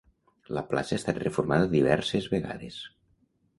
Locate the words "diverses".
1.75-2.33